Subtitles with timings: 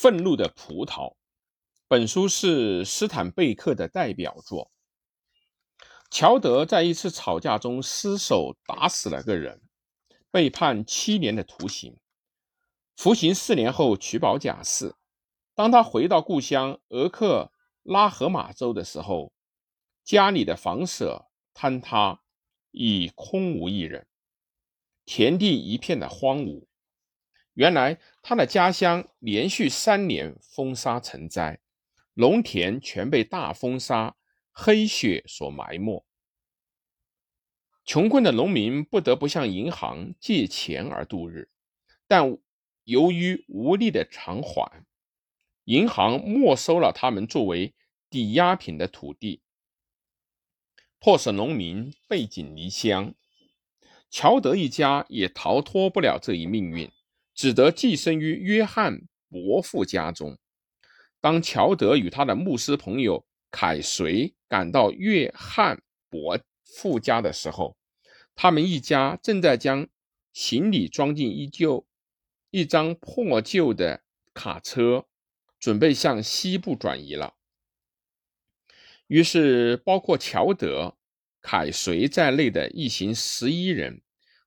[0.00, 1.10] 愤怒的葡萄》。
[1.88, 4.70] 本书是斯坦贝克的代表作。
[6.08, 9.60] 乔德在一次吵架中失手打死了个人，
[10.30, 11.98] 被判七年的徒刑。
[12.94, 14.94] 服刑四年后取保假释。
[15.56, 17.50] 当他回到故乡俄克
[17.82, 19.32] 拉荷马州的时候，
[20.04, 22.20] 家里的房舍坍塌，
[22.70, 24.06] 已空无一人，
[25.04, 26.67] 田地一片的荒芜。
[27.58, 31.58] 原来他的家乡连续三年风沙成灾。
[32.14, 34.16] 农田全被大风沙、
[34.52, 36.04] 黑雪所埋没，
[37.84, 41.50] 穷困的农民不得不向银行借钱而度日，
[42.06, 42.38] 但
[42.84, 44.84] 由于无力的偿还，
[45.64, 47.74] 银行没收了他们作为
[48.08, 49.42] 抵押品的土地，
[51.00, 53.14] 迫使农民背井离乡。
[54.10, 56.90] 乔德一家也逃脱不了这一命运，
[57.38, 60.36] 只得寄生于约翰伯父家中。
[61.20, 67.76] 当乔德与他的牧师朋友凯随赶到约翰伯父家的时候，
[68.34, 69.86] 他们一家正在将
[70.32, 71.86] 行李装进一旧
[72.50, 74.02] 一张破旧的
[74.34, 75.06] 卡车，
[75.60, 77.36] 准备向西部转移了。
[79.06, 80.96] 于是，包括乔德、
[81.40, 84.02] 凯随在内的一行十一人，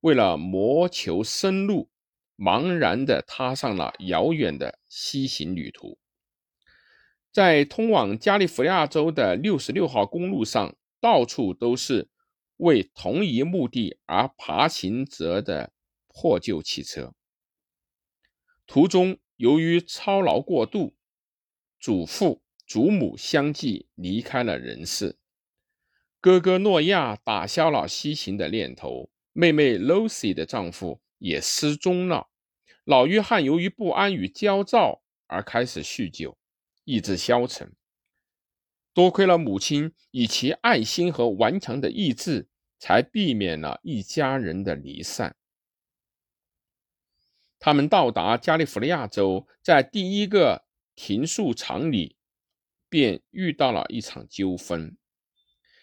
[0.00, 1.88] 为了谋求生路，
[2.36, 5.98] 茫然地踏上了遥远的西行旅途。
[7.30, 12.08] 在通往加利福尼亚州的六十六号公路上，到处都是
[12.58, 15.72] 为同一目的而爬行着的
[16.08, 17.14] 破旧汽车。
[18.66, 20.94] 途中，由于操劳过度，
[21.80, 25.16] 祖父、祖母相继离开了人世。
[26.20, 32.28] 哥哥诺亚打消了西行的念头，妹妹 Lucy 的丈夫也失踪了。
[32.84, 36.36] 老约翰由于不安与焦躁而开始酗酒。
[36.84, 37.76] 意志消沉，
[38.92, 42.48] 多亏了母亲以其爱心和顽强的意志，
[42.80, 45.36] 才避免了一家人的离散。
[47.60, 50.64] 他们到达加利福尼亚州，在第一个
[50.96, 52.16] 停宿场里
[52.88, 54.96] 便遇到了一场纠纷。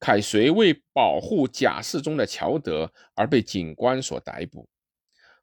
[0.00, 4.68] 凯随为保护假释中的乔德而被警官所逮捕。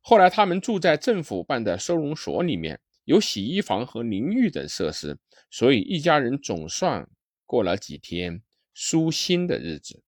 [0.10, 2.80] 后来，他们住在政府办的收容所里面。
[3.04, 5.18] 有洗衣房和淋浴等设施，
[5.50, 7.10] 所以一家人总算
[7.46, 8.42] 过了几天
[8.74, 10.02] 舒心的日子。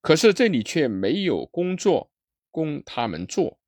[0.00, 2.10] 可是这里却没有工作
[2.50, 3.58] 供他们做，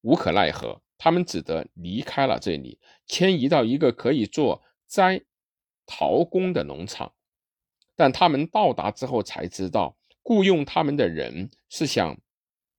[0.00, 5.22] 无可奈何，他们只得离开了这里，迁移到一个可以做摘
[5.86, 7.14] 桃工的农场。
[7.94, 12.20] 但他们到达之后才知道，雇佣他们的人是想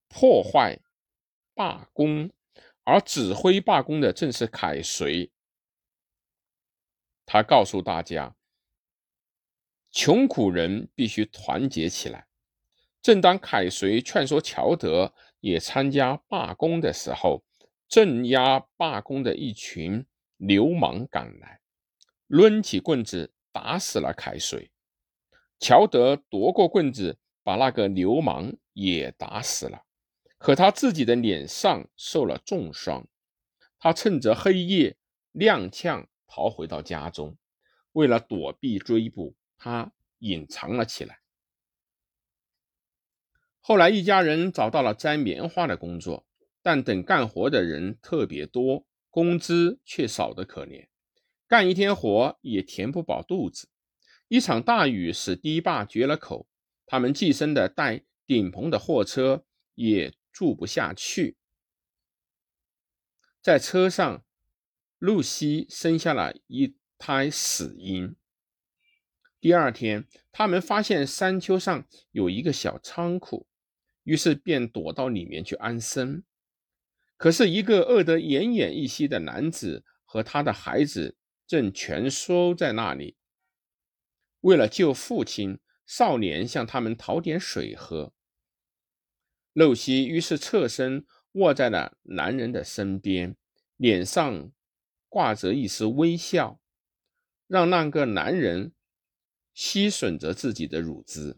[0.10, 0.80] 破坏
[1.54, 2.32] 罢工。
[2.86, 5.30] 而指挥罢工的正是凯绥。
[7.26, 8.36] 他告诉大家，
[9.90, 12.28] 穷苦人必须团结起来。
[13.02, 17.42] 正当凯绥劝说乔德也参加罢工的时候，
[17.88, 20.06] 镇压罢工的一群
[20.36, 21.62] 流氓赶来，
[22.28, 24.70] 抡起棍子打死了凯绥。
[25.58, 29.86] 乔德夺过棍子，把那个流氓也打死了。
[30.44, 33.08] 可他自己的脸上受了重伤，
[33.80, 34.98] 他趁着黑夜
[35.34, 37.38] 踉跄逃回到家中。
[37.94, 41.22] 为了躲避追捕，他隐藏了起来。
[43.62, 46.28] 后来，一家人找到了摘棉花的工作，
[46.62, 50.90] 但等干活的人特别多，工资却少得可怜，
[51.48, 53.70] 干一天活也填不饱肚子。
[54.28, 56.50] 一场大雨使堤坝决了口，
[56.86, 60.14] 他们寄生的带顶棚的货车也。
[60.34, 61.38] 住不下去，
[63.40, 64.26] 在车上，
[64.98, 68.16] 露西生下了一胎死婴。
[69.40, 73.46] 第二天，他们发现山丘上有一个小仓库，
[74.04, 76.24] 于是便躲到里面去安身。
[77.18, 81.16] 可是，一个饿得奄奄一息的男子和他的孩子
[81.46, 83.18] 正蜷缩在那里。
[84.40, 88.14] 为了救父亲，少年向他们讨点水喝。
[89.54, 93.38] 露西于是侧身卧在了男人的身边，
[93.78, 94.52] 脸上
[95.08, 96.60] 挂着一丝微笑，
[97.48, 98.74] 让那个男人
[99.54, 101.38] 吸吮着自己的乳汁。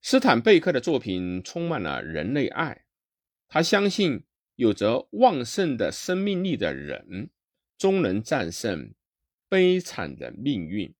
[0.00, 2.86] 斯坦贝克的作品充满了人类爱，
[3.48, 4.24] 他相信
[4.54, 7.30] 有着旺盛的生命力的人
[7.76, 8.94] 终能战胜
[9.48, 10.94] 悲惨的命运。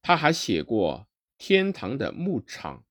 [0.00, 1.07] 他还写过。
[1.38, 2.84] 天堂的牧场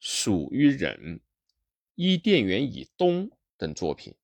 [0.00, 1.20] 属于忍，
[1.94, 4.16] 伊甸园以东等作品。